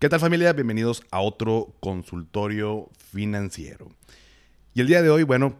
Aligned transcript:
¿Qué 0.00 0.08
tal 0.08 0.18
familia? 0.18 0.54
Bienvenidos 0.54 1.02
a 1.10 1.20
otro 1.20 1.76
consultorio 1.78 2.88
financiero. 3.12 3.90
Y 4.72 4.80
el 4.80 4.86
día 4.86 5.02
de 5.02 5.10
hoy, 5.10 5.24
bueno, 5.24 5.58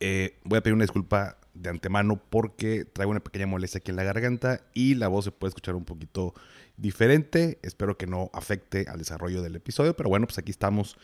eh, 0.00 0.38
voy 0.44 0.58
a 0.58 0.60
pedir 0.60 0.74
una 0.74 0.84
disculpa 0.84 1.38
de 1.54 1.70
antemano 1.70 2.20
porque 2.28 2.84
traigo 2.84 3.12
una 3.12 3.24
pequeña 3.24 3.46
molestia 3.46 3.78
aquí 3.78 3.90
en 3.90 3.96
la 3.96 4.02
garganta 4.02 4.60
y 4.74 4.96
la 4.96 5.08
voz 5.08 5.24
se 5.24 5.30
puede 5.30 5.48
escuchar 5.48 5.76
un 5.76 5.86
poquito 5.86 6.34
diferente. 6.76 7.58
Espero 7.62 7.96
que 7.96 8.06
no 8.06 8.28
afecte 8.34 8.84
al 8.86 8.98
desarrollo 8.98 9.40
del 9.40 9.56
episodio, 9.56 9.96
pero 9.96 10.10
bueno, 10.10 10.26
pues 10.26 10.36
aquí 10.36 10.50
estamos 10.50 10.98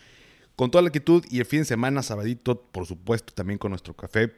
con 0.55 0.69
toda 0.69 0.83
la 0.83 0.89
actitud 0.89 1.25
y 1.31 1.39
el 1.39 1.45
fin 1.45 1.61
de 1.61 1.65
semana, 1.65 2.03
sabadito, 2.03 2.61
por 2.61 2.85
supuesto, 2.85 3.33
también 3.33 3.57
con 3.57 3.71
nuestro 3.71 3.95
café. 3.95 4.35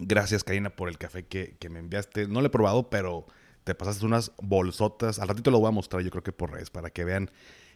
Gracias, 0.00 0.42
Karina, 0.42 0.70
por 0.70 0.88
el 0.88 0.98
café 0.98 1.24
que, 1.24 1.54
que 1.60 1.68
me 1.68 1.78
enviaste. 1.78 2.26
No 2.26 2.40
lo 2.40 2.48
he 2.48 2.50
probado, 2.50 2.90
pero 2.90 3.28
te 3.64 3.74
pasaste 3.74 4.06
unas 4.06 4.32
bolsotas. 4.40 5.18
Al 5.18 5.28
ratito 5.28 5.50
lo 5.50 5.58
voy 5.58 5.68
a 5.68 5.72
mostrar, 5.72 6.02
yo 6.02 6.10
creo 6.10 6.22
que 6.22 6.32
por 6.32 6.52
redes, 6.52 6.70
para 6.70 6.90
que 6.90 7.04
vean 7.04 7.30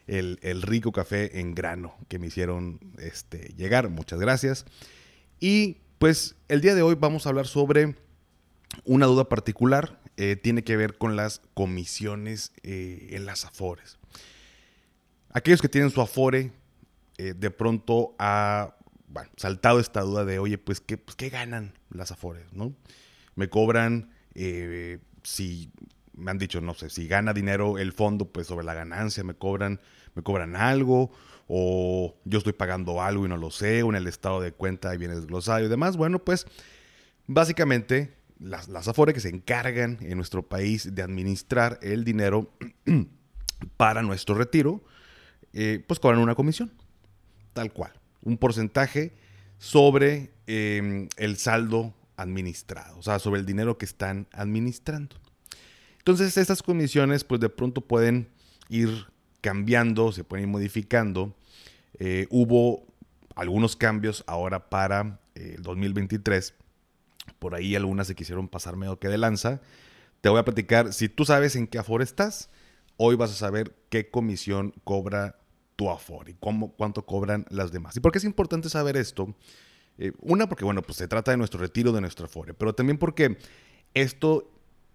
el, 0.06 0.62
rico 0.62 0.92
café 0.92 1.40
en 1.40 1.54
grano 1.54 1.94
que 2.08 2.18
me 2.18 2.28
hicieron 2.28 2.80
este, 2.98 3.54
llegar. 3.56 3.88
Muchas 3.88 4.20
gracias. 4.20 4.64
Y 5.40 5.78
pues 5.98 6.36
el 6.48 6.60
día 6.60 6.74
de 6.74 6.82
hoy 6.82 6.94
vamos 6.94 7.26
a 7.26 7.30
hablar 7.30 7.46
sobre 7.46 7.96
una 8.84 9.06
duda 9.06 9.28
particular. 9.28 10.00
Eh, 10.16 10.36
tiene 10.36 10.64
que 10.64 10.76
ver 10.76 10.98
con 10.98 11.16
las 11.16 11.40
comisiones 11.54 12.52
eh, 12.62 13.08
en 13.12 13.26
las 13.26 13.44
Afores. 13.44 13.98
Aquellos 15.30 15.62
que 15.62 15.68
tienen 15.68 15.90
su 15.90 16.00
Afore, 16.00 16.52
eh, 17.18 17.34
de 17.36 17.50
pronto 17.50 18.14
ha 18.18 18.74
saltado 19.36 19.78
esta 19.78 20.00
duda 20.00 20.24
de, 20.24 20.38
oye, 20.38 20.58
pues, 20.58 20.80
¿qué, 20.80 20.96
pues, 20.98 21.16
¿qué 21.16 21.28
ganan 21.28 21.74
las 21.90 22.10
Afores? 22.10 22.52
¿no? 22.52 22.74
Me 23.36 23.48
cobran 23.48 24.10
si 25.28 25.70
me 26.14 26.30
han 26.30 26.38
dicho, 26.38 26.60
no 26.60 26.74
sé, 26.74 26.88
si 26.88 27.06
gana 27.06 27.34
dinero 27.34 27.78
el 27.78 27.92
fondo, 27.92 28.24
pues 28.24 28.46
sobre 28.46 28.64
la 28.64 28.74
ganancia 28.74 29.22
me 29.22 29.34
cobran, 29.34 29.80
me 30.14 30.22
cobran 30.22 30.56
algo, 30.56 31.10
o 31.46 32.16
yo 32.24 32.38
estoy 32.38 32.54
pagando 32.54 33.02
algo 33.02 33.26
y 33.26 33.28
no 33.28 33.36
lo 33.36 33.50
sé, 33.50 33.82
o 33.82 33.90
en 33.90 33.96
el 33.96 34.06
estado 34.06 34.40
de 34.40 34.52
cuenta 34.52 34.90
viene 34.96 35.14
desglosado 35.14 35.64
y 35.64 35.68
demás. 35.68 35.96
Bueno, 35.96 36.18
pues 36.18 36.46
básicamente 37.26 38.16
las, 38.40 38.68
las 38.68 38.88
Afore 38.88 39.12
que 39.12 39.20
se 39.20 39.28
encargan 39.28 39.98
en 40.00 40.16
nuestro 40.16 40.48
país 40.48 40.94
de 40.94 41.02
administrar 41.02 41.78
el 41.82 42.04
dinero 42.04 42.50
para 43.76 44.02
nuestro 44.02 44.34
retiro, 44.34 44.82
eh, 45.52 45.84
pues 45.86 46.00
cobran 46.00 46.20
una 46.20 46.34
comisión, 46.34 46.72
tal 47.52 47.72
cual, 47.72 47.92
un 48.22 48.38
porcentaje 48.38 49.12
sobre 49.58 50.32
em, 50.46 51.08
el 51.16 51.36
saldo 51.36 51.94
administrado, 52.18 52.98
o 52.98 53.02
sea, 53.02 53.18
sobre 53.18 53.40
el 53.40 53.46
dinero 53.46 53.78
que 53.78 53.86
están 53.86 54.26
administrando. 54.32 55.16
Entonces, 55.98 56.36
estas 56.36 56.62
comisiones, 56.62 57.24
pues 57.24 57.40
de 57.40 57.48
pronto 57.48 57.80
pueden 57.80 58.28
ir 58.68 59.06
cambiando, 59.40 60.12
se 60.12 60.24
pueden 60.24 60.48
ir 60.48 60.52
modificando. 60.52 61.34
Eh, 61.98 62.26
hubo 62.30 62.86
algunos 63.34 63.76
cambios 63.76 64.24
ahora 64.26 64.68
para 64.68 65.20
eh, 65.34 65.54
el 65.56 65.62
2023. 65.62 66.54
Por 67.38 67.54
ahí 67.54 67.76
algunas 67.76 68.06
se 68.06 68.14
quisieron 68.14 68.48
pasar 68.48 68.76
medio 68.76 68.98
que 68.98 69.08
de 69.08 69.18
lanza. 69.18 69.60
Te 70.20 70.28
voy 70.28 70.40
a 70.40 70.44
platicar, 70.44 70.92
si 70.92 71.08
tú 71.08 71.24
sabes 71.24 71.54
en 71.54 71.66
qué 71.66 71.78
Afore 71.78 72.04
estás, 72.04 72.50
hoy 72.96 73.14
vas 73.14 73.30
a 73.30 73.34
saber 73.34 73.76
qué 73.88 74.10
comisión 74.10 74.74
cobra 74.84 75.38
tu 75.76 75.88
Afore 75.90 76.32
y 76.32 76.34
cómo, 76.34 76.72
cuánto 76.72 77.06
cobran 77.06 77.46
las 77.50 77.70
demás. 77.70 77.96
¿Y 77.96 78.00
por 78.00 78.10
qué 78.10 78.18
es 78.18 78.24
importante 78.24 78.68
saber 78.68 78.96
esto? 78.96 79.36
Eh, 79.98 80.12
una, 80.20 80.48
porque 80.48 80.64
bueno, 80.64 80.82
pues 80.82 80.96
se 80.98 81.08
trata 81.08 81.32
de 81.32 81.36
nuestro 81.36 81.60
retiro 81.60 81.92
de 81.92 82.00
nuestro 82.00 82.26
Afore, 82.26 82.54
pero 82.54 82.74
también 82.74 82.98
porque 82.98 83.36
esto 83.94 84.50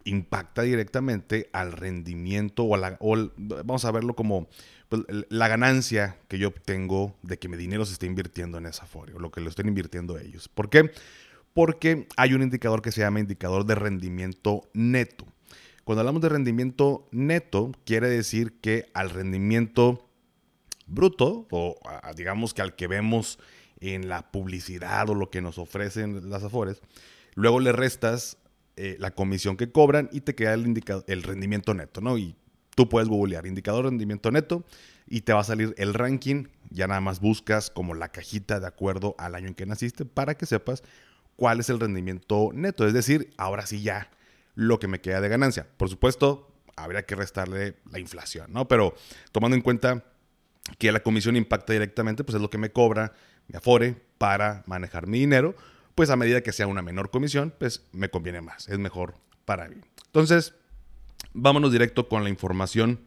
impacta 0.06 0.64
directamente 0.64 1.50
al 1.54 1.72
rendimiento 1.72 2.64
o, 2.64 2.76
a 2.76 2.78
la, 2.78 3.00
vamos 3.38 3.86
a 3.86 3.92
verlo 3.92 4.16
como 4.16 4.48
pues, 4.90 5.04
la 5.30 5.48
ganancia 5.48 6.18
que 6.28 6.38
yo 6.38 6.50
obtengo 6.50 7.16
de 7.22 7.38
que 7.38 7.48
mi 7.48 7.58
dinero 7.58 7.86
se 7.86 7.94
esté 7.94 8.06
invirtiendo 8.06 8.58
en 8.58 8.66
esa 8.66 8.84
Afore 8.84 9.14
o 9.14 9.20
lo 9.20 9.32
que 9.32 9.42
lo 9.42 9.50
estén 9.50 9.68
invirtiendo 9.68 10.18
ellos. 10.18 10.50
¿Por 10.50 10.70
qué? 10.70 10.92
Porque 11.54 12.08
hay 12.18 12.34
un 12.34 12.42
indicador 12.42 12.82
que 12.82 12.92
se 12.92 13.02
llama 13.02 13.20
indicador 13.20 13.66
de 13.66 13.76
rendimiento 13.76 14.70
neto. 14.74 15.26
Cuando 15.84 16.00
hablamos 16.00 16.22
de 16.22 16.30
rendimiento 16.30 17.08
neto, 17.12 17.72
quiere 17.86 18.08
decir 18.08 18.60
que 18.62 18.90
al 18.94 19.10
rendimiento 19.10 20.08
bruto, 20.88 21.48
o 21.52 21.78
digamos 22.16 22.54
que 22.54 22.62
al 22.62 22.76
que 22.76 22.88
vemos 22.88 23.38
en 23.84 24.08
la 24.08 24.32
publicidad 24.32 25.10
o 25.10 25.16
lo 25.16 25.30
que 25.30 25.42
nos 25.42 25.58
ofrecen 25.58 26.30
las 26.30 26.44
Afores, 26.44 26.82
luego 27.36 27.60
le 27.60 27.74
restas 27.74 28.38
eh, 28.78 28.96
la 29.00 29.12
comisión 29.12 29.58
que 29.58 29.72
cobran 29.72 30.10
y 30.12 30.22
te 30.22 30.36
queda 30.36 30.54
el, 30.54 30.84
el 31.08 31.24
rendimiento 31.24 31.74
neto, 31.74 32.00
¿no? 32.00 32.18
Y 32.18 32.36
tú 32.76 32.88
puedes 32.88 33.10
googlear 33.10 33.46
indicador 33.46 33.86
rendimiento 33.86 34.32
neto 34.32 34.64
y 35.06 35.22
te 35.22 35.34
va 35.34 35.42
a 35.42 35.44
salir 35.44 35.76
el 35.78 35.94
ranking. 35.94 36.46
Ya 36.70 36.88
nada 36.88 37.02
más 37.02 37.20
buscas 37.20 37.70
como 37.70 37.94
la 37.94 38.10
cajita 38.10 38.60
de 38.60 38.68
acuerdo 38.68 39.16
al 39.18 39.36
año 39.36 39.50
en 39.50 39.54
que 39.54 39.66
naciste 39.66 40.06
para 40.06 40.36
que 40.36 40.46
sepas 40.46 40.82
cuál 41.36 41.60
es 41.60 41.70
el 41.70 41.80
rendimiento 41.80 42.52
neto. 42.54 42.88
Es 42.88 42.94
decir, 42.94 43.34
ahora 43.38 43.66
sí 43.66 43.82
ya 43.82 44.10
lo 44.56 44.80
que 44.80 44.88
me 44.88 45.02
queda 45.02 45.20
de 45.20 45.30
ganancia. 45.30 45.68
Por 45.78 45.90
supuesto, 45.90 46.52
habría 46.76 47.06
que 47.06 47.16
restarle 47.16 47.76
la 47.92 48.00
inflación, 48.00 48.52
¿no? 48.54 48.68
Pero 48.68 48.96
tomando 49.32 49.56
en 49.56 49.62
cuenta 49.62 50.06
que 50.78 50.92
la 50.92 51.02
comisión 51.02 51.36
impacta 51.36 51.74
directamente, 51.74 52.24
pues 52.24 52.36
es 52.36 52.42
lo 52.42 52.50
que 52.50 52.58
me 52.58 52.72
cobra 52.72 53.14
mi 53.48 53.58
Afore 53.58 53.96
para 54.18 54.64
manejar 54.66 55.08
mi 55.08 55.20
dinero, 55.20 55.56
pues 55.96 56.10
a 56.10 56.16
medida 56.16 56.42
que 56.42 56.52
sea 56.52 56.68
una 56.68 56.82
menor 56.82 57.10
comisión, 57.10 57.54
pues 57.58 57.86
me 57.92 58.10
conviene 58.10 58.42
más, 58.42 58.68
es 58.70 58.80
mejor 58.80 59.16
para 59.46 59.68
mí. 59.68 59.76
Entonces, 60.06 60.54
vámonos 61.34 61.72
directo 61.72 62.08
con 62.08 62.24
la 62.24 62.30
información 62.30 63.00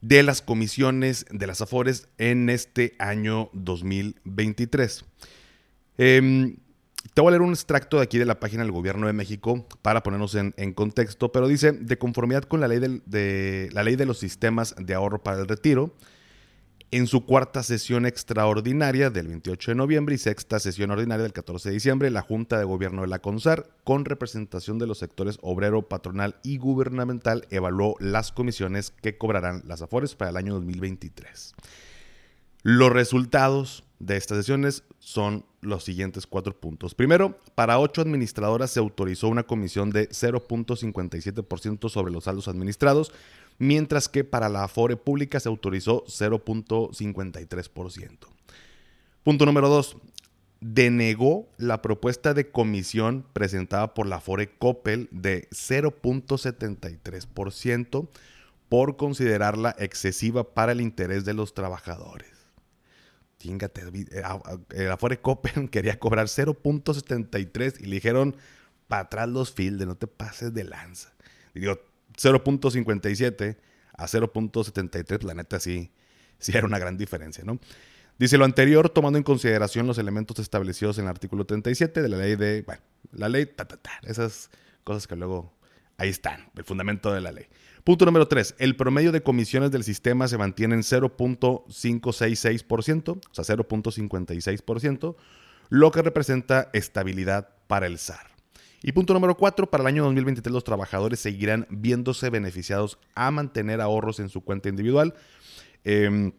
de 0.00 0.22
las 0.22 0.42
comisiones 0.42 1.26
de 1.30 1.46
las 1.46 1.60
Afores 1.60 2.08
en 2.18 2.50
este 2.50 2.94
año 2.98 3.50
2023. 3.52 5.04
Em, 5.96 6.56
te 7.14 7.20
voy 7.20 7.28
a 7.28 7.30
leer 7.32 7.42
un 7.42 7.50
extracto 7.50 7.98
de 7.98 8.02
aquí 8.02 8.18
de 8.18 8.24
la 8.24 8.40
página 8.40 8.62
del 8.62 8.72
Gobierno 8.72 9.06
de 9.06 9.12
México 9.12 9.66
para 9.80 10.02
ponernos 10.02 10.34
en, 10.34 10.72
contexto, 10.72 11.30
pero 11.30 11.46
dice, 11.46 11.72
de 11.72 11.98
conformidad 11.98 12.42
con 12.44 12.60
la 12.60 12.68
ley 12.68 12.78
de, 12.78 13.68
la 13.72 13.82
ley 13.82 13.96
de 13.96 14.06
los 14.06 14.18
sistemas 14.18 14.74
de 14.78 14.94
ahorro 14.94 15.22
para 15.22 15.40
el 15.40 15.48
retiro, 15.48 15.94
en 16.92 17.06
su 17.06 17.24
cuarta 17.24 17.62
sesión 17.62 18.04
extraordinaria 18.04 19.08
del 19.08 19.26
28 19.28 19.70
de 19.70 19.74
noviembre 19.74 20.14
y 20.14 20.18
sexta 20.18 20.60
sesión 20.60 20.90
ordinaria 20.90 21.22
del 21.22 21.32
14 21.32 21.70
de 21.70 21.72
diciembre, 21.72 22.10
la 22.10 22.20
Junta 22.20 22.58
de 22.58 22.64
Gobierno 22.64 23.00
de 23.00 23.08
la 23.08 23.18
CONSAR, 23.18 23.70
con 23.82 24.04
representación 24.04 24.78
de 24.78 24.86
los 24.86 24.98
sectores 24.98 25.38
obrero, 25.40 25.88
patronal 25.88 26.36
y 26.42 26.58
gubernamental, 26.58 27.46
evaluó 27.48 27.96
las 27.98 28.30
comisiones 28.30 28.90
que 28.90 29.16
cobrarán 29.16 29.62
las 29.66 29.80
AFORES 29.80 30.16
para 30.16 30.32
el 30.32 30.36
año 30.36 30.52
2023. 30.52 31.54
Los 32.62 32.92
resultados 32.92 33.84
de 33.98 34.18
estas 34.18 34.36
sesiones 34.36 34.84
son 34.98 35.46
los 35.62 35.84
siguientes 35.84 36.26
cuatro 36.26 36.60
puntos. 36.60 36.94
Primero, 36.94 37.38
para 37.54 37.78
ocho 37.78 38.02
administradoras 38.02 38.70
se 38.70 38.80
autorizó 38.80 39.28
una 39.28 39.44
comisión 39.44 39.90
de 39.90 40.10
0.57% 40.10 41.88
sobre 41.88 42.12
los 42.12 42.24
saldos 42.24 42.48
administrados, 42.48 43.12
mientras 43.62 44.08
que 44.08 44.24
para 44.24 44.48
la 44.48 44.64
Afore 44.64 44.96
pública 44.96 45.38
se 45.38 45.48
autorizó 45.48 46.04
0.53%. 46.06 48.18
Punto 49.22 49.46
número 49.46 49.68
2. 49.68 49.98
Denegó 50.60 51.48
la 51.58 51.80
propuesta 51.80 52.34
de 52.34 52.50
comisión 52.50 53.24
presentada 53.32 53.94
por 53.94 54.08
la 54.08 54.16
Afore 54.16 54.50
Coppel 54.58 55.08
de 55.12 55.48
0.73% 55.50 58.08
por 58.68 58.96
considerarla 58.96 59.76
excesiva 59.78 60.54
para 60.54 60.72
el 60.72 60.80
interés 60.80 61.24
de 61.24 61.34
los 61.34 61.54
trabajadores. 61.54 62.32
Chingate, 63.38 63.82
eh, 64.10 64.24
la 64.72 64.94
Afore 64.94 65.20
Coppel 65.20 65.70
quería 65.70 66.00
cobrar 66.00 66.26
0.73 66.26 67.76
y 67.78 67.84
le 67.84 67.94
dijeron 67.94 68.34
para 68.88 69.02
atrás 69.02 69.28
los 69.28 69.54
de 69.54 69.86
no 69.86 69.94
te 69.94 70.08
pases 70.08 70.52
de 70.52 70.64
lanza. 70.64 71.12
Y 71.54 71.60
digo, 71.60 71.78
0.57 72.16 73.56
a 73.94 74.06
0.73, 74.06 75.22
la 75.22 75.34
neta 75.34 75.60
sí, 75.60 75.90
era 76.48 76.66
una 76.66 76.78
gran 76.78 76.96
diferencia, 76.96 77.44
¿no? 77.44 77.58
Dice 78.18 78.38
lo 78.38 78.44
anterior, 78.44 78.90
tomando 78.90 79.18
en 79.18 79.24
consideración 79.24 79.86
los 79.86 79.98
elementos 79.98 80.38
establecidos 80.38 80.98
en 80.98 81.04
el 81.04 81.10
artículo 81.10 81.44
37 81.44 82.02
de 82.02 82.08
la 82.08 82.18
ley 82.18 82.36
de, 82.36 82.62
bueno, 82.62 82.82
la 83.12 83.28
ley, 83.28 83.46
ta, 83.46 83.66
ta, 83.66 83.76
ta, 83.76 84.00
esas 84.04 84.50
cosas 84.84 85.06
que 85.06 85.16
luego 85.16 85.52
ahí 85.96 86.10
están, 86.10 86.50
el 86.56 86.64
fundamento 86.64 87.12
de 87.12 87.20
la 87.20 87.32
ley. 87.32 87.46
Punto 87.84 88.04
número 88.04 88.28
3. 88.28 88.56
El 88.58 88.76
promedio 88.76 89.10
de 89.10 89.22
comisiones 89.22 89.72
del 89.72 89.82
sistema 89.82 90.28
se 90.28 90.38
mantiene 90.38 90.76
en 90.76 90.82
0.566%, 90.82 93.08
o 93.08 93.20
sea, 93.32 93.56
0.56%, 93.56 95.16
lo 95.68 95.90
que 95.90 96.02
representa 96.02 96.70
estabilidad 96.72 97.48
para 97.66 97.86
el 97.86 97.98
SAR. 97.98 98.31
Y 98.82 98.92
punto 98.92 99.14
número 99.14 99.36
cuatro, 99.36 99.70
para 99.70 99.82
el 99.82 99.88
año 99.88 100.02
2023 100.04 100.52
los 100.52 100.64
trabajadores 100.64 101.20
seguirán 101.20 101.66
viéndose 101.70 102.30
beneficiados 102.30 102.98
a 103.14 103.30
mantener 103.30 103.80
ahorros 103.80 104.18
en 104.18 104.28
su 104.28 104.40
cuenta 104.42 104.68
individual. 104.68 105.14
Em, 105.84 106.32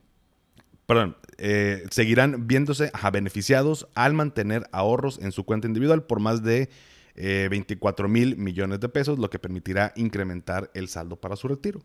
perdón, 0.85 1.15
eh, 1.37 1.85
seguirán 1.89 2.47
viéndose 2.47 2.91
beneficiados 3.13 3.87
al 3.95 4.13
mantener 4.13 4.67
ahorros 4.73 5.19
en 5.19 5.31
su 5.31 5.45
cuenta 5.45 5.67
individual 5.67 6.03
por 6.03 6.19
más 6.19 6.43
de 6.43 6.69
24 7.15 8.07
eh, 8.07 8.09
mil 8.09 8.37
millones 8.37 8.81
de 8.81 8.89
pesos, 8.89 9.19
lo 9.19 9.29
que 9.29 9.39
permitirá 9.39 9.93
incrementar 9.95 10.69
el 10.73 10.89
saldo 10.89 11.15
para 11.15 11.37
su 11.37 11.47
retiro. 11.47 11.81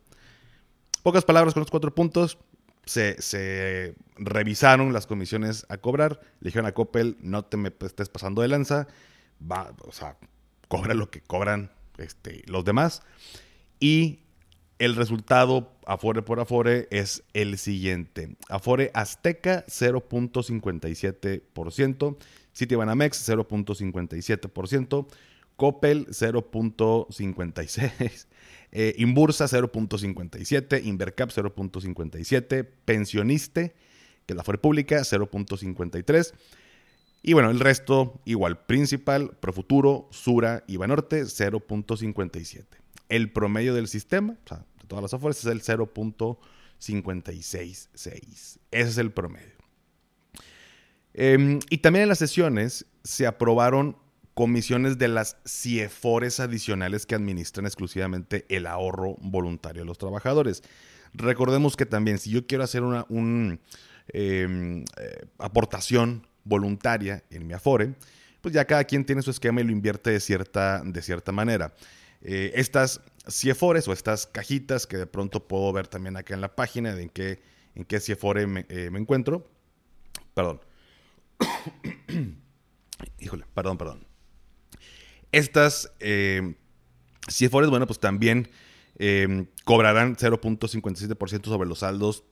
Pocas 1.05 1.25
palabras 1.25 1.55
con 1.55 1.61
los 1.61 1.71
cuatro 1.71 1.95
puntos. 1.95 2.39
se, 2.85 3.95
revisaron 4.17 4.93
las 4.93 5.07
comisiones 5.07 5.67
a 5.69 5.77
cobrar, 5.77 6.19
le 6.41 6.49
dijeron 6.49 6.67
a 6.67 6.73
Coppel, 6.73 7.17
no 7.21 7.45
te 7.45 7.57
me 7.57 7.73
estés 7.81 8.09
pasando 8.09 8.43
de 8.43 8.49
lanza, 8.49 8.89
va, 9.41 9.73
o 9.85 9.93
sea, 9.93 10.17
cobra 10.69 10.95
lo 10.95 11.11
que 11.11 11.21
cobran 11.21 11.71
este, 11.99 12.43
los 12.47 12.65
demás. 12.65 13.03
Y 13.81 14.21
el 14.79 14.95
resultado 14.95 15.73
Afore 15.87 16.23
por 16.23 16.39
Afore 16.41 16.89
es 16.91 17.23
el 17.35 17.59
siguiente. 17.59 18.37
Afore 18.49 18.91
Azteca 18.95 19.67
0.57%, 19.67 22.17
Citibanamex 22.55 23.29
0.57%, 23.29 25.07
Coppel 25.57 26.07
0.56%, 26.07 28.27
eh, 28.73 28.95
Inbursa 28.99 29.47
0.57, 29.47 30.85
Invercap 30.85 31.31
0.57, 31.31 32.67
Pensioniste, 32.85 33.75
que 34.27 34.33
es 34.33 34.37
la 34.37 34.43
Afore 34.43 34.59
Pública 34.59 35.01
0.53%. 35.01 36.35
Y 37.23 37.33
bueno, 37.33 37.51
el 37.51 37.59
resto 37.61 38.21
igual, 38.25 38.65
Principal, 38.65 39.37
Profuturo, 39.41 40.09
Sura 40.11 40.65
y 40.67 40.77
Banorte 40.77 41.23
0.57. 41.23 42.67
El 43.09 43.33
promedio 43.33 43.73
del 43.75 43.89
sistema, 43.89 44.37
o 44.45 44.49
sea, 44.49 44.67
de 44.81 44.87
todas 44.87 45.03
las 45.03 45.15
Afores, 45.15 45.39
es 45.39 45.47
el 45.47 45.63
0.566. 45.63 47.89
Ese 48.71 48.71
es 48.71 48.99
el 48.99 49.11
promedio. 49.11 49.57
Em, 51.15 51.59
y 51.69 51.79
también 51.79 52.05
en 52.05 52.11
las 52.11 52.19
sesiones 52.19 52.87
se 53.03 53.27
aprobaron 53.27 53.97
comisiones 54.35 54.99
de 54.99 55.09
las 55.09 55.39
CIEFORES 55.45 56.39
adicionales 56.39 57.07
que 57.07 57.17
administran 57.17 57.67
exclusivamente 57.67 58.47
el 58.49 58.69
ahorro 58.69 59.17
voluntario 59.21 59.83
de 59.83 59.87
los 59.87 59.99
trabajadores. 59.99 60.63
Recordemos 61.13 61.77
que 61.77 61.87
también 61.87 62.19
si 62.19 62.31
yo 62.31 62.47
quiero 62.47 62.63
hacer 62.63 62.85
una 62.85 63.05
un, 63.09 63.59
em, 64.13 64.85
eh, 64.97 65.27
aportación 65.39 66.28
voluntaria 66.49 67.23
en 67.31 67.47
mi 67.47 67.55
Afore, 67.55 67.95
pues 68.41 68.55
ya 68.55 68.65
cada 68.65 68.85
quien 68.85 69.05
tiene 69.05 69.23
su 69.23 69.31
esquema 69.31 69.61
y 69.61 69.65
lo 69.65 69.73
invierte 69.73 70.11
de 70.11 70.21
cierta, 70.21 70.83
de 70.85 71.03
cierta 71.03 71.33
manera. 71.33 71.75
Eh, 72.23 72.53
estas 72.55 73.01
CIEFORES 73.29 73.87
o 73.89 73.93
estas 73.93 74.27
cajitas 74.27 74.87
que 74.87 74.97
de 74.97 75.07
pronto 75.07 75.47
puedo 75.47 75.73
ver 75.73 75.87
también 75.87 76.17
acá 76.17 76.35
en 76.35 76.41
la 76.41 76.55
página 76.55 76.95
de 76.95 77.03
en 77.03 77.09
qué, 77.11 77.41
en 77.75 77.85
qué 77.85 78.01
CIEFORE 78.01 78.47
me, 78.47 78.67
eh, 78.69 78.91
me 78.91 78.99
encuentro. 78.99 79.49
Perdón. 80.35 80.61
Híjole, 83.19 83.45
perdón, 83.55 83.79
perdón. 83.79 84.07
Estas 85.31 85.93
eh, 86.01 86.55
CIEFORES, 87.29 87.71
bueno, 87.71 87.87
pues 87.87 87.99
también 87.99 88.49
eh, 88.99 89.47
cobrarán 89.65 90.17
0.57% 90.17 91.45
sobre 91.45 91.69
los 91.69 91.81
saldos 91.81 92.25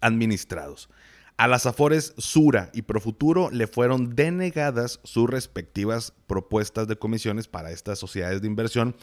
administrados. 0.00 0.90
A 1.36 1.48
las 1.48 1.66
Afores 1.66 2.14
Sura 2.16 2.70
y 2.72 2.82
Profuturo 2.82 3.50
le 3.50 3.66
fueron 3.66 4.16
denegadas 4.16 5.00
sus 5.04 5.28
respectivas 5.28 6.14
propuestas 6.26 6.88
de 6.88 6.96
comisiones 6.96 7.46
para 7.46 7.72
estas 7.72 7.98
sociedades 7.98 8.40
de 8.40 8.46
inversión 8.46 8.96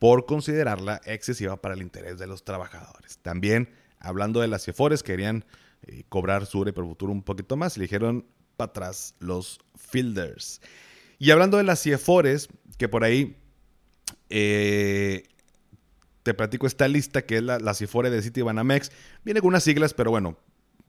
por 0.00 0.26
considerarla 0.26 1.00
excesiva 1.04 1.60
para 1.60 1.74
el 1.74 1.82
interés 1.82 2.18
de 2.18 2.26
los 2.26 2.42
trabajadores. 2.42 3.18
También, 3.18 3.70
hablando 4.00 4.40
de 4.40 4.48
las 4.48 4.68
Afores, 4.68 5.04
querían 5.04 5.44
eh, 5.82 6.02
cobrar 6.08 6.46
Sura 6.46 6.70
y 6.70 6.72
Profuturo 6.72 7.12
un 7.12 7.22
poquito 7.22 7.56
más 7.56 7.76
y 7.76 7.80
le 7.80 7.84
dijeron 7.84 8.26
para 8.56 8.70
atrás 8.70 9.14
los 9.20 9.60
fielders. 9.76 10.60
Y 11.20 11.30
hablando 11.30 11.58
de 11.58 11.64
las 11.64 11.82
CIEFORES, 11.82 12.48
que 12.76 12.88
por 12.88 13.04
ahí 13.04 13.36
eh, 14.30 15.24
te 16.24 16.34
platico 16.34 16.66
esta 16.66 16.88
lista 16.88 17.22
que 17.22 17.36
es 17.36 17.42
la, 17.42 17.60
la 17.60 17.72
de 17.72 18.22
Citibanamex. 18.22 18.90
Viene 19.24 19.40
con 19.40 19.48
unas 19.48 19.62
siglas, 19.62 19.94
pero 19.94 20.10
bueno, 20.10 20.36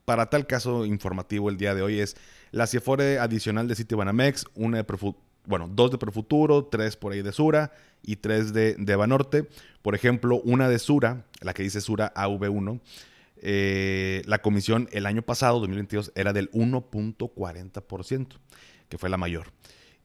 para 0.09 0.25
tal 0.27 0.47
caso 0.47 0.87
informativo 0.87 1.51
el 1.51 1.57
día 1.57 1.75
de 1.75 1.83
hoy 1.83 1.99
es 1.99 2.17
la 2.49 2.65
CIFORE 2.65 3.19
adicional 3.19 3.67
de 3.67 3.75
Citibanamex, 3.75 4.45
una 4.55 4.81
de 4.81 5.13
bueno, 5.45 5.69
dos 5.71 5.91
de 5.91 5.99
Profuturo, 5.99 6.65
tres 6.65 6.97
por 6.97 7.13
ahí 7.13 7.21
de 7.21 7.31
Sura 7.31 7.73
y 8.01 8.15
tres 8.15 8.51
de, 8.51 8.73
de 8.73 8.95
Banorte. 8.95 9.47
Por 9.83 9.93
ejemplo, 9.93 10.41
una 10.43 10.67
de 10.67 10.79
Sura, 10.79 11.27
la 11.41 11.53
que 11.53 11.61
dice 11.61 11.79
Sura 11.79 12.11
AV1, 12.15 12.81
eh, 13.43 14.23
la 14.25 14.39
comisión 14.39 14.89
el 14.93 15.05
año 15.05 15.21
pasado, 15.21 15.59
2022, 15.59 16.11
era 16.15 16.33
del 16.33 16.49
1.40%, 16.53 18.29
que 18.89 18.97
fue 18.97 19.09
la 19.11 19.17
mayor. 19.17 19.51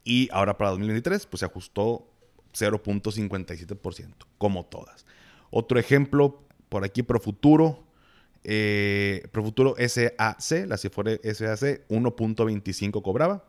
Y 0.05 0.29
ahora 0.33 0.59
para 0.59 0.73
2023, 0.73 1.25
pues 1.25 1.41
se 1.41 1.47
ajustó 1.47 2.07
0.57%, 2.53 4.13
como 4.37 4.67
todas. 4.67 5.07
Otro 5.49 5.79
ejemplo, 5.79 6.43
por 6.69 6.85
aquí 6.85 7.03
Profuturo, 7.03 7.85
eh, 8.45 9.27
Profuturo 9.33 9.75
SAC, 9.79 10.67
la 10.67 10.77
Cifore 10.77 11.21
SAC, 11.35 11.89
1.25 11.89 13.03
cobraba 13.03 13.45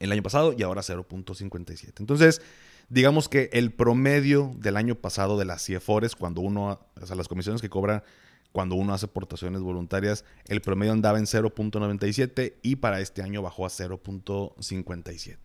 el 0.00 0.12
año 0.12 0.22
pasado 0.22 0.54
y 0.56 0.62
ahora 0.62 0.82
0.57. 0.82 1.94
Entonces, 1.98 2.42
digamos 2.88 3.28
que 3.28 3.50
el 3.52 3.72
promedio 3.72 4.54
del 4.58 4.76
año 4.76 4.94
pasado 4.94 5.38
de 5.38 5.44
las 5.44 5.64
CIEFORES, 5.64 6.16
cuando 6.16 6.40
uno, 6.40 6.80
o 7.00 7.06
sea, 7.06 7.16
las 7.16 7.28
comisiones 7.28 7.60
que 7.60 7.68
cobra 7.68 8.04
cuando 8.52 8.74
uno 8.74 8.94
hace 8.94 9.04
aportaciones 9.04 9.60
voluntarias, 9.60 10.24
el 10.46 10.62
promedio 10.62 10.92
andaba 10.92 11.18
en 11.18 11.26
0.97 11.26 12.54
y 12.62 12.76
para 12.76 13.00
este 13.00 13.20
año 13.22 13.42
bajó 13.42 13.66
a 13.66 13.68
0.57. 13.68 15.36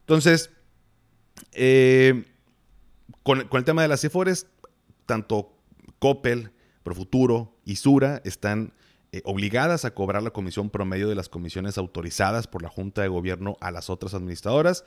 Entonces, 0.00 0.50
eh, 1.52 2.24
con, 3.22 3.46
el 3.52 3.64
tema 3.64 3.82
de 3.82 3.88
las 3.88 4.00
CIFORES, 4.00 4.46
tanto 5.04 5.52
Coppel, 5.98 6.50
Profuturo 6.84 7.56
y 7.64 7.76
Sura 7.76 8.20
están 8.24 8.72
eh, 9.10 9.22
obligadas 9.24 9.84
a 9.84 9.92
cobrar 9.92 10.22
la 10.22 10.30
comisión 10.30 10.70
promedio 10.70 11.08
de 11.08 11.14
las 11.14 11.28
comisiones 11.28 11.78
autorizadas 11.78 12.46
por 12.46 12.62
la 12.62 12.68
Junta 12.68 13.00
de 13.00 13.08
Gobierno 13.08 13.56
a 13.60 13.70
las 13.70 13.88
otras 13.88 14.12
administradoras. 14.12 14.84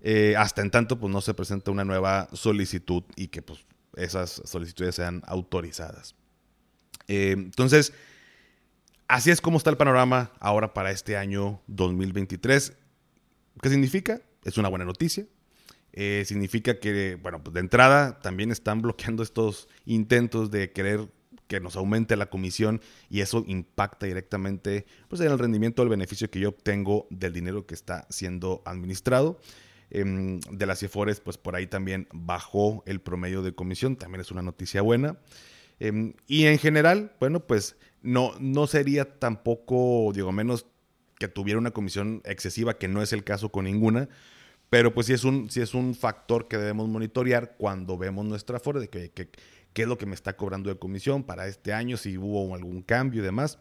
Eh, 0.00 0.36
hasta 0.38 0.62
en 0.62 0.70
tanto, 0.70 0.98
pues 0.98 1.12
no 1.12 1.20
se 1.20 1.34
presenta 1.34 1.70
una 1.70 1.84
nueva 1.84 2.28
solicitud 2.32 3.02
y 3.14 3.28
que 3.28 3.42
pues, 3.42 3.66
esas 3.96 4.42
solicitudes 4.44 4.94
sean 4.94 5.22
autorizadas. 5.26 6.14
Eh, 7.08 7.32
entonces, 7.32 7.92
así 9.06 9.30
es 9.30 9.40
como 9.40 9.58
está 9.58 9.70
el 9.70 9.76
panorama 9.76 10.30
ahora 10.38 10.72
para 10.72 10.92
este 10.92 11.16
año 11.16 11.60
2023. 11.66 12.72
¿Qué 13.60 13.68
significa? 13.68 14.22
Es 14.44 14.56
una 14.56 14.68
buena 14.68 14.84
noticia. 14.84 15.26
Significa 16.24 16.78
que, 16.78 17.18
bueno, 17.20 17.42
pues 17.42 17.54
de 17.54 17.60
entrada 17.60 18.20
también 18.20 18.52
están 18.52 18.82
bloqueando 18.82 19.24
estos 19.24 19.66
intentos 19.84 20.48
de 20.52 20.70
querer 20.70 21.08
que 21.48 21.60
nos 21.60 21.76
aumente 21.76 22.16
la 22.16 22.26
comisión 22.26 22.80
y 23.10 23.20
eso 23.20 23.42
impacta 23.46 24.06
directamente 24.06 24.86
pues, 25.08 25.20
en 25.20 25.32
el 25.32 25.38
rendimiento 25.38 25.82
del 25.82 25.88
beneficio 25.88 26.30
que 26.30 26.40
yo 26.40 26.50
obtengo 26.50 27.08
del 27.10 27.32
dinero 27.32 27.66
que 27.66 27.74
está 27.74 28.06
siendo 28.10 28.62
administrado. 28.64 29.40
Em, 29.90 30.40
de 30.40 30.66
las 30.66 30.80
CIFORES, 30.80 31.20
pues 31.20 31.38
por 31.38 31.56
ahí 31.56 31.66
también 31.66 32.08
bajó 32.12 32.82
el 32.86 33.00
promedio 33.00 33.42
de 33.42 33.54
comisión, 33.54 33.96
también 33.96 34.20
es 34.20 34.30
una 34.30 34.42
noticia 34.42 34.82
buena. 34.82 35.18
Em, 35.80 36.12
y 36.26 36.44
en 36.44 36.58
general, 36.58 37.12
bueno, 37.18 37.40
pues 37.40 37.76
no, 38.02 38.32
no 38.38 38.66
sería 38.66 39.18
tampoco, 39.18 40.12
digo, 40.14 40.30
menos 40.30 40.66
que 41.18 41.28
tuviera 41.28 41.58
una 41.58 41.70
comisión 41.70 42.20
excesiva, 42.24 42.78
que 42.78 42.88
no 42.88 43.02
es 43.02 43.12
el 43.12 43.24
caso 43.24 43.50
con 43.50 43.64
ninguna, 43.64 44.08
pero 44.70 44.92
pues 44.92 45.06
sí 45.06 45.12
es 45.12 45.24
un, 45.24 45.50
sí 45.50 45.60
es 45.60 45.74
un 45.74 45.94
factor 45.94 46.48
que 46.48 46.58
debemos 46.58 46.88
monitorear 46.88 47.56
cuando 47.56 47.96
vemos 47.96 48.24
nuestra 48.24 48.58
Afore, 48.58 48.80
de 48.80 48.88
que, 48.88 49.10
qué 49.10 49.82
es 49.82 49.88
lo 49.88 49.98
que 49.98 50.06
me 50.06 50.14
está 50.14 50.36
cobrando 50.36 50.70
de 50.70 50.78
comisión 50.78 51.24
para 51.24 51.46
este 51.46 51.72
año, 51.72 51.96
si 51.96 52.18
hubo 52.18 52.54
algún 52.54 52.82
cambio 52.82 53.22
y 53.22 53.24
demás. 53.24 53.58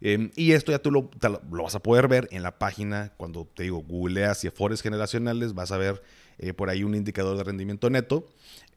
Em, 0.00 0.30
y 0.36 0.52
esto 0.52 0.70
ya 0.70 0.80
tú 0.80 0.90
lo, 0.90 1.10
lo, 1.50 1.62
vas 1.62 1.74
a 1.74 1.82
poder 1.82 2.08
ver 2.08 2.28
en 2.30 2.42
la 2.42 2.58
página, 2.58 3.12
cuando 3.16 3.46
te 3.46 3.62
digo, 3.62 3.78
googleas 3.78 4.44
y 4.44 4.48
Afores 4.48 4.82
generacionales, 4.82 5.54
vas 5.54 5.72
a 5.72 5.78
ver 5.78 6.02
eh, 6.38 6.52
por 6.52 6.68
ahí 6.68 6.84
un 6.84 6.94
indicador 6.94 7.36
de 7.36 7.44
rendimiento 7.44 7.88
neto. 7.90 8.26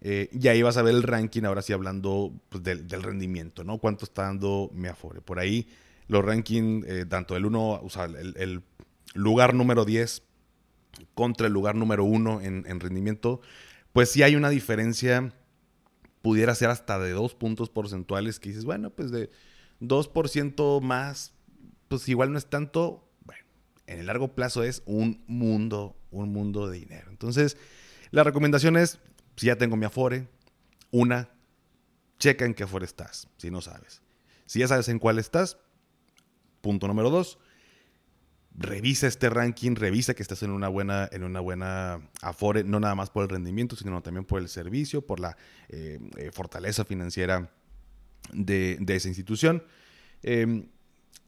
Eh, 0.01 0.29
y 0.31 0.47
ahí 0.47 0.61
vas 0.61 0.77
a 0.77 0.83
ver 0.83 0.95
el 0.95 1.03
ranking, 1.03 1.43
ahora 1.43 1.61
sí 1.61 1.73
hablando 1.73 2.31
pues, 2.49 2.63
del, 2.63 3.03
rendimiento, 3.03 3.63
¿no? 3.63 3.79
Cuánto 3.79 4.05
está 4.05 4.23
dando 4.23 4.69
mi 4.73 4.87
Afore. 4.87 5.21
Por 5.21 5.39
ahí 5.39 5.67
los 6.07 6.23
rankings, 6.23 6.87
eh, 6.87 7.05
tanto 7.05 7.35
el 7.35 7.45
1, 7.45 7.81
o 7.83 7.89
sea, 7.89 8.05
el, 8.05 8.61
lugar 9.13 9.53
número 9.53 9.83
10 9.83 10.21
contra 11.13 11.47
el 11.47 11.53
lugar 11.53 11.75
número 11.75 12.03
1 12.03 12.41
en, 12.41 12.65
en, 12.67 12.79
rendimiento, 12.79 13.41
pues 13.93 14.11
sí 14.11 14.23
hay 14.23 14.35
una 14.35 14.49
diferencia, 14.49 15.33
pudiera 16.21 16.55
ser 16.55 16.69
hasta 16.69 16.99
de 16.99 17.11
dos 17.11 17.35
puntos 17.35 17.69
porcentuales 17.69 18.39
que 18.39 18.49
dices, 18.49 18.65
bueno, 18.65 18.89
pues 18.89 19.11
de 19.11 19.29
2% 19.81 20.81
más, 20.81 21.33
pues 21.87 22.07
igual 22.09 22.31
no 22.31 22.37
es 22.37 22.47
tanto, 22.47 23.09
bueno, 23.25 23.43
en 23.85 23.99
el 23.99 24.07
largo 24.07 24.33
plazo 24.35 24.63
es 24.63 24.83
un 24.85 25.23
mundo, 25.27 25.95
un 26.11 26.31
mundo 26.31 26.67
de 26.67 26.79
dinero. 26.79 27.09
Entonces, 27.09 27.57
la 28.11 28.23
recomendación 28.23 28.77
es 28.77 28.99
si 29.35 29.47
ya 29.47 29.57
tengo 29.57 29.77
mi 29.77 29.85
Afore, 29.85 30.27
una, 30.91 31.29
checa 32.19 32.45
en 32.45 32.53
qué 32.53 32.63
Afore 32.63 32.85
estás, 32.85 33.27
si 33.37 33.51
no 33.51 33.61
sabes. 33.61 34.01
Si 34.45 34.59
ya 34.59 34.67
sabes 34.67 34.89
en 34.89 34.99
cuál 34.99 35.19
estás, 35.19 35.57
punto 36.61 36.87
número 36.87 37.09
dos, 37.09 37.37
revisa 38.57 39.07
este 39.07 39.29
ranking, 39.29 39.75
revisa 39.75 40.15
que 40.15 40.23
estás 40.23 40.41
en 40.43 40.49
una 40.49 40.67
buena, 40.67 41.07
en 41.11 41.23
una 41.23 41.39
buena 41.39 42.01
Afore, 42.21 42.63
no 42.63 42.79
nada 42.79 42.95
más 42.95 43.11
por 43.11 43.23
el 43.23 43.29
rendimiento, 43.29 43.75
sino 43.75 44.01
también 44.01 44.25
por 44.25 44.41
el 44.41 44.49
servicio, 44.49 45.05
por 45.05 45.19
la 45.19 45.37
eh, 45.69 45.99
eh, 46.17 46.31
fortaleza 46.33 46.83
financiera 46.83 47.51
de, 48.33 48.79
esa 48.87 49.07
institución. 49.07 49.63
Em, 50.23 50.69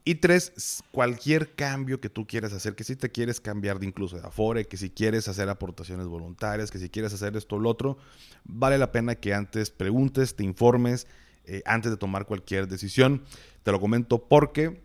y 0.04 0.16
tres, 0.16 0.82
cualquier 0.92 1.54
cambio 1.54 2.02
que 2.02 2.10
tú 2.10 2.26
quieras 2.26 2.52
hacer, 2.54 2.74
que 2.74 2.84
si 2.84 2.96
te 2.96 3.12
quieres 3.12 3.40
cambiar 3.40 3.80
de 3.80 3.86
incluso 3.86 4.18
de 4.18 4.26
Afore, 4.26 4.66
que 4.66 4.78
si 4.78 4.90
quieres 4.90 5.28
hacer 5.28 5.50
aportaciones 5.50 6.08
voluntarias, 6.08 6.72
que 6.72 6.80
si 6.80 6.90
quieres 6.90 7.14
hacer 7.14 7.38
esto 7.38 7.58
o 7.58 7.60
lo 7.60 7.70
otro, 7.70 7.98
vale 8.44 8.80
la 8.80 8.92
pena 8.92 9.16
que 9.16 9.36
antes 9.36 9.70
preguntes, 9.70 10.36
te 10.36 10.44
informes, 10.44 11.06
eh, 11.46 11.62
antes 11.66 11.92
de 11.92 11.98
tomar 11.98 12.26
cualquier 12.26 12.68
decisión. 12.68 13.24
Te 13.62 13.72
lo 13.72 13.80
comento 13.80 14.28
porque 14.28 14.82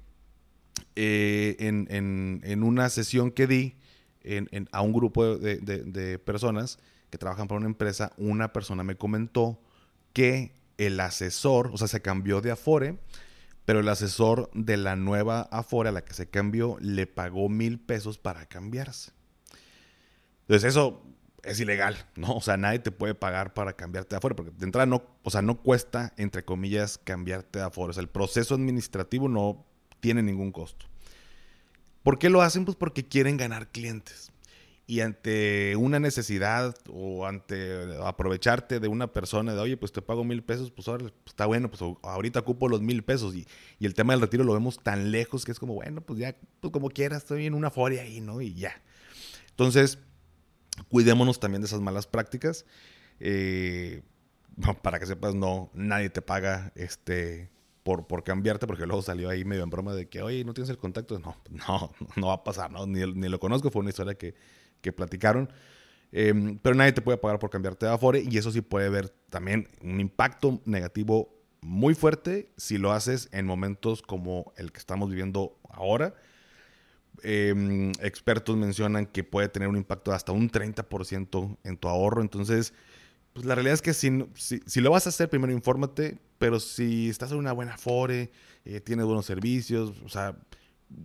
eh, 0.96 1.56
en, 1.58 2.62
una 2.62 2.88
sesión 2.88 3.30
que 3.30 3.46
di 3.46 3.76
a 4.72 4.80
un 4.80 4.92
grupo 4.92 5.36
de, 5.36 6.18
personas 6.24 6.78
que 7.10 7.18
trabajan 7.18 7.48
para 7.48 7.58
una 7.58 7.68
empresa, 7.68 8.12
una 8.16 8.52
persona 8.52 8.82
me 8.84 8.96
comentó 8.96 9.60
que 10.12 10.52
el 10.78 10.98
asesor, 11.00 11.70
o 11.72 11.78
sea, 11.78 11.88
se 11.88 12.02
cambió 12.02 12.40
de 12.40 12.50
Afore, 12.50 12.98
pero 13.64 13.80
el 13.80 13.88
asesor 13.88 14.50
de 14.54 14.76
la 14.76 14.96
nueva 14.96 15.42
Afore 15.50 15.88
a 15.88 15.92
la 15.92 16.04
que 16.04 16.14
se 16.14 16.28
cambió 16.28 16.76
le 16.80 17.06
pagó 17.06 17.48
mil 17.48 17.78
pesos 17.78 18.18
para 18.18 18.46
cambiarse. 18.46 19.12
Entonces 20.42 20.70
eso 20.70 21.02
es 21.42 21.60
ilegal, 21.60 21.96
¿no? 22.16 22.36
O 22.36 22.40
sea, 22.40 22.56
nadie 22.56 22.78
te 22.78 22.90
puede 22.90 23.14
pagar 23.14 23.54
para 23.54 23.74
cambiarte 23.74 24.10
de 24.10 24.16
Afore, 24.18 24.34
porque 24.34 24.52
de 24.56 24.64
entrada 24.64 24.86
no, 24.86 25.02
o 25.22 25.30
sea, 25.30 25.42
no 25.42 25.60
cuesta, 25.62 26.12
entre 26.16 26.44
comillas, 26.44 26.98
cambiarte 26.98 27.58
de 27.58 27.64
Afore. 27.64 27.90
O 27.90 27.92
sea, 27.94 28.02
el 28.02 28.08
proceso 28.08 28.54
administrativo 28.54 29.28
no 29.28 29.64
tiene 30.00 30.22
ningún 30.22 30.52
costo. 30.52 30.86
¿Por 32.02 32.18
qué 32.18 32.28
lo 32.28 32.42
hacen? 32.42 32.64
Pues 32.64 32.76
porque 32.76 33.04
quieren 33.04 33.36
ganar 33.36 33.68
clientes 33.68 34.30
y 34.86 35.00
ante 35.00 35.76
una 35.76 35.98
necesidad 35.98 36.76
o 36.92 37.26
ante 37.26 37.96
aprovecharte 38.02 38.80
de 38.80 38.88
una 38.88 39.12
persona 39.12 39.54
de, 39.54 39.60
oye, 39.60 39.76
pues 39.76 39.92
te 39.92 40.02
pago 40.02 40.24
mil 40.24 40.42
pesos, 40.42 40.70
pues 40.70 40.88
ahora 40.88 41.04
pues, 41.04 41.14
está 41.26 41.46
bueno, 41.46 41.70
pues 41.70 41.82
ahorita 42.02 42.40
ocupo 42.40 42.68
los 42.68 42.82
mil 42.82 43.02
pesos 43.02 43.34
y, 43.34 43.46
el 43.80 43.94
tema 43.94 44.12
del 44.12 44.20
retiro 44.20 44.44
lo 44.44 44.52
vemos 44.52 44.78
tan 44.82 45.10
lejos 45.10 45.44
que 45.44 45.52
es 45.52 45.58
como, 45.58 45.74
bueno, 45.74 46.02
pues 46.02 46.18
ya, 46.18 46.36
pues 46.60 46.72
como 46.72 46.90
quieras, 46.90 47.22
estoy 47.22 47.46
en 47.46 47.54
una 47.54 47.70
foria 47.70 48.02
ahí, 48.02 48.20
¿no? 48.20 48.40
Y 48.42 48.54
ya. 48.54 48.82
Entonces, 49.50 49.98
cuidémonos 50.88 51.40
también 51.40 51.62
de 51.62 51.66
esas 51.66 51.80
malas 51.80 52.06
prácticas. 52.06 52.66
Eh, 53.20 54.02
para 54.82 54.98
que 54.98 55.06
sepas, 55.06 55.34
no, 55.34 55.70
nadie 55.74 56.10
te 56.10 56.20
paga 56.20 56.72
este, 56.74 57.50
por, 57.84 58.08
por 58.08 58.24
cambiarte, 58.24 58.66
porque 58.66 58.86
luego 58.86 59.02
salió 59.02 59.28
ahí 59.28 59.44
medio 59.44 59.62
en 59.62 59.70
broma 59.70 59.94
de 59.94 60.08
que, 60.08 60.22
oye, 60.22 60.44
¿no 60.44 60.54
tienes 60.54 60.70
el 60.70 60.78
contacto? 60.78 61.20
No, 61.20 61.36
no, 61.68 61.92
no 62.16 62.26
va 62.26 62.34
a 62.34 62.42
pasar, 62.42 62.72
¿no? 62.72 62.86
Ni, 62.86 63.00
ni 63.12 63.28
lo 63.28 63.38
conozco, 63.38 63.70
fue 63.70 63.80
una 63.80 63.90
historia 63.90 64.14
que, 64.14 64.34
que 64.80 64.90
platicaron. 64.90 65.50
Em, 66.10 66.58
pero 66.58 66.74
nadie 66.74 66.92
te 66.92 67.02
puede 67.02 67.18
pagar 67.18 67.38
por 67.38 67.50
cambiarte 67.50 67.86
de 67.86 67.92
Afore 67.92 68.24
y 68.28 68.38
eso 68.38 68.50
sí 68.50 68.60
puede 68.60 68.88
ver 68.88 69.10
también 69.30 69.68
un 69.82 70.00
impacto 70.00 70.60
negativo 70.64 71.34
muy 71.60 71.94
fuerte 71.94 72.52
si 72.56 72.78
lo 72.78 72.92
haces 72.92 73.28
en 73.32 73.46
momentos 73.46 74.00
como 74.00 74.52
el 74.56 74.70
que 74.70 74.78
estamos 74.78 75.10
viviendo 75.10 75.58
ahora. 75.68 76.14
Em, 77.22 77.92
expertos 78.00 78.56
mencionan 78.56 79.06
que 79.06 79.24
puede 79.24 79.48
tener 79.48 79.68
un 79.68 79.76
impacto 79.76 80.10
de 80.10 80.16
hasta 80.16 80.32
un 80.32 80.50
30% 80.50 81.58
en 81.64 81.76
tu 81.76 81.88
ahorro. 81.88 82.22
Entonces, 82.22 82.74
pues 83.34 83.44
la 83.46 83.54
realidad 83.54 83.74
es 83.74 83.82
que 83.82 83.92
si, 83.92 84.10
si, 84.34 84.80
lo 84.80 84.90
vas 84.90 85.06
a 85.06 85.10
hacer, 85.10 85.28
primero 85.28 85.52
infórmate, 85.52 86.18
pero 86.38 86.60
si 86.60 87.10
estás 87.10 87.32
en 87.32 87.38
una 87.38 87.52
buena 87.52 87.74
Afore, 87.74 88.30
eh, 88.64 88.80
tienes 88.80 89.04
buenos 89.04 89.26
servicios, 89.26 89.92
o 90.04 90.08
sea, 90.08 90.36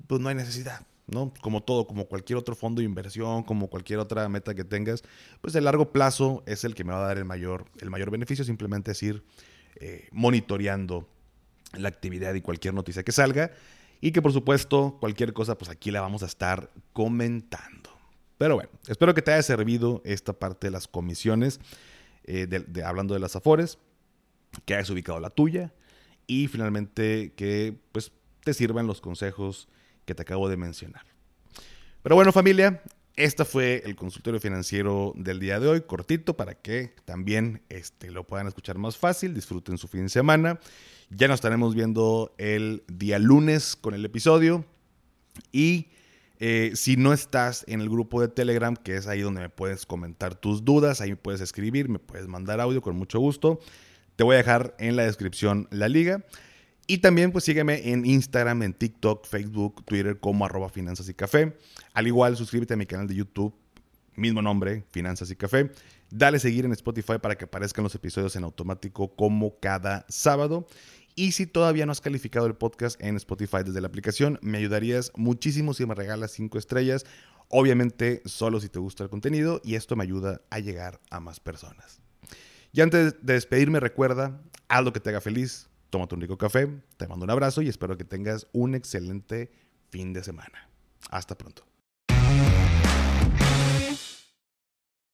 pues 0.08 0.22
no 0.22 0.30
hay 0.30 0.36
necesidad. 0.36 0.86
¿no? 1.08 1.34
Como 1.42 1.64
todo, 1.64 1.88
como 1.88 2.06
cualquier 2.06 2.38
otro 2.38 2.56
fondo 2.56 2.82
de 2.82 2.86
inversión, 2.86 3.42
como 3.42 3.68
cualquier 3.68 3.98
otra 3.98 4.30
meta 4.30 4.54
que 4.54 4.64
tengas, 4.64 5.04
pues 5.42 5.56
el 5.56 5.64
largo 5.64 5.92
plazo 5.92 6.44
es 6.46 6.64
el 6.64 6.76
que 6.76 6.84
me 6.84 6.94
va 6.94 7.04
a 7.04 7.08
dar 7.08 7.18
el 7.18 7.26
mayor, 7.26 7.66
el 7.80 7.90
mayor 7.90 8.12
beneficio, 8.12 8.46
simplemente 8.46 8.92
es 8.92 9.02
ir 9.02 9.24
eh, 9.78 10.08
monitoreando 10.12 11.10
la 11.74 11.90
actividad 11.90 12.36
y 12.36 12.42
cualquier 12.42 12.76
noticia 12.76 13.04
que 13.04 13.12
salga 13.12 13.52
y 14.02 14.12
que 14.12 14.22
por 14.22 14.34
supuesto 14.34 14.98
cualquier 15.00 15.34
cosa 15.34 15.58
pues 15.58 15.70
aquí 15.70 15.90
la 15.90 16.02
vamos 16.02 16.22
a 16.22 16.28
estar 16.28 16.70
comentando. 16.94 17.90
Pero 18.38 18.56
bueno, 18.56 18.70
espero 18.88 19.14
que 19.14 19.22
te 19.22 19.34
haya 19.34 19.44
servido 19.44 20.02
esta 20.06 20.34
parte 20.34 20.68
de 20.68 20.72
las 20.72 20.88
comisiones, 20.88 21.60
eh, 22.24 22.48
hablando 22.86 23.14
de 23.14 23.20
las 23.20 23.36
afores, 23.36 23.78
que 24.66 24.76
hayas 24.76 24.90
ubicado 24.90 25.20
la 25.20 25.30
tuya 25.30 25.74
y 26.28 26.48
finalmente 26.48 27.34
que 27.36 27.76
pues 27.92 28.12
te 28.44 28.54
sirvan 28.54 28.88
los 28.88 29.02
consejos 29.02 29.68
que 30.06 30.16
te 30.16 30.22
acabo 30.22 30.50
de 30.50 30.58
mencionar. 30.58 31.04
Pero 32.02 32.16
bueno 32.16 32.32
familia, 32.32 32.82
este 33.16 33.44
fue 33.44 33.82
el 33.86 33.96
consultorio 33.96 34.40
financiero 34.40 35.12
del 35.16 35.40
día 35.40 35.60
de 35.60 35.68
hoy, 35.68 35.82
cortito, 35.82 36.38
para 36.38 36.56
que 36.56 36.96
también 37.04 37.62
este, 37.68 38.12
lo 38.12 38.26
puedan 38.26 38.48
escuchar 38.48 38.78
más 38.78 38.96
fácil, 38.96 39.34
disfruten 39.34 39.78
su 39.78 39.90
fin 39.90 40.04
de 40.04 40.10
semana. 40.10 40.60
Ya 41.10 41.28
nos 41.28 41.36
estaremos 41.36 41.76
viendo 41.76 42.34
el 42.38 42.84
día 42.88 43.20
lunes 43.20 43.76
con 43.76 43.94
el 43.94 44.06
episodio. 44.06 44.64
Y 45.52 45.88
eh, 46.40 46.72
si 46.76 46.96
no 46.96 47.12
estás 47.12 47.66
en 47.68 47.82
el 47.82 47.90
grupo 47.90 48.22
de 48.22 48.30
Telegram, 48.30 48.76
que 48.76 48.96
es 48.96 49.08
ahí 49.08 49.22
donde 49.22 49.42
me 49.42 49.50
puedes 49.50 49.86
comentar 49.86 50.36
tus 50.36 50.64
dudas, 50.64 51.02
ahí 51.02 51.12
me 51.12 51.18
puedes 51.18 51.42
escribir, 51.42 51.90
me 51.90 52.00
puedes 52.00 52.28
mandar 52.28 52.62
audio 52.62 52.82
con 52.82 52.96
mucho 52.96 53.20
gusto. 53.20 53.60
Te 54.16 54.24
voy 54.24 54.36
a 54.36 54.38
dejar 54.38 54.76
en 54.80 54.96
la 54.96 55.04
descripción 55.04 55.68
la 55.72 55.90
liga. 55.90 56.26
Y 56.88 57.00
también 57.00 57.32
pues 57.32 57.44
sígueme 57.44 57.92
en 57.92 58.06
Instagram, 58.06 58.64
en 58.64 58.74
TikTok, 58.74 59.28
Facebook, 59.28 59.86
Twitter 59.86 60.20
como 60.20 60.46
arroba 60.46 60.70
finanzas 60.70 61.08
y 61.08 61.14
café. 61.14 61.56
Al 61.94 62.08
igual 62.08 62.36
suscríbete 62.36 62.74
a 62.74 62.78
mi 62.78 62.86
canal 62.86 63.08
de 63.08 63.16
YouTube, 63.16 63.54
mismo 64.16 64.42
nombre, 64.42 64.86
Finanzas 64.92 65.32
y 65.32 65.36
Café. 65.36 65.72
Dale 66.12 66.40
seguir 66.40 66.66
en 66.66 66.72
Spotify 66.72 67.20
para 67.22 67.38
que 67.38 67.46
aparezcan 67.46 67.84
los 67.84 67.96
episodios 67.96 68.36
en 68.36 68.44
automático 68.44 69.16
como 69.16 69.60
cada 69.60 70.06
sábado. 70.10 70.68
Y 71.20 71.34
si 71.34 71.48
todavía 71.48 71.86
no 71.86 71.92
has 71.92 72.00
calificado 72.00 72.46
el 72.46 72.56
podcast 72.56 72.98
en 73.04 73.18
Spotify 73.18 73.58
desde 73.66 73.82
la 73.82 73.90
aplicación, 73.90 74.40
me 74.42 74.58
ayudarías 74.58 75.12
muchísimo 75.18 75.74
si 75.74 75.86
me 75.86 75.94
regalas 75.94 76.32
5 76.32 76.58
estrellas. 76.58 77.06
Obviamente 77.50 78.22
solo 78.24 78.62
si 78.62 78.70
te 78.70 78.80
gusta 78.80 79.04
el 79.04 79.10
contenido 79.10 79.60
y 79.66 79.76
esto 79.76 79.98
me 79.98 80.06
ayuda 80.06 80.40
a 80.50 80.60
llegar 80.60 81.02
a 81.10 81.20
más 81.20 81.42
personas. 81.42 82.02
Y 82.72 82.80
antes 82.80 83.16
de 83.22 83.34
despedirme 83.34 83.82
recuerda, 83.82 84.42
haz 84.70 84.86
lo 84.86 84.94
que 84.94 85.02
te 85.02 85.10
haga 85.10 85.20
feliz, 85.20 85.68
tómate 85.90 86.16
un 86.16 86.22
rico 86.22 86.38
café, 86.38 86.70
te 86.96 87.06
mando 87.10 87.26
un 87.26 87.32
abrazo 87.32 87.62
y 87.62 87.68
espero 87.68 87.98
que 87.98 88.06
tengas 88.06 88.48
un 88.54 88.74
excelente 88.74 89.52
fin 89.90 90.14
de 90.14 90.24
semana. 90.24 90.70
Hasta 91.12 91.38
pronto. 91.38 91.69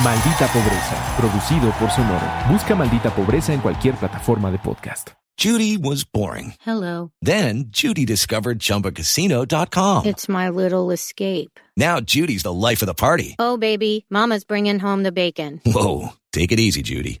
Maldita 0.00 0.48
Pobreza, 0.48 0.96
producido 1.16 1.70
por 1.78 1.90
Sonoro. 1.90 2.26
Busca 2.48 2.74
Maldita 2.74 3.14
Pobreza 3.14 3.52
en 3.52 3.60
cualquier 3.60 3.94
plataforma 3.94 4.50
de 4.50 4.58
podcast. 4.58 5.10
Judy 5.38 5.76
was 5.76 6.04
boring. 6.04 6.54
Hello. 6.64 7.10
Then 7.20 7.66
Judy 7.70 8.04
discovered 8.04 8.58
chumbacasino.com. 8.58 10.06
It's 10.06 10.28
my 10.28 10.48
little 10.48 10.90
escape. 10.92 11.60
Now 11.76 12.00
Judy's 12.00 12.42
the 12.42 12.52
life 12.52 12.82
of 12.82 12.86
the 12.86 12.94
party. 12.94 13.36
Oh, 13.38 13.56
baby, 13.56 14.04
Mama's 14.10 14.44
bringing 14.44 14.78
home 14.80 15.02
the 15.04 15.12
bacon. 15.12 15.60
Whoa. 15.64 16.14
Take 16.32 16.52
it 16.52 16.58
easy, 16.58 16.82
Judy. 16.82 17.20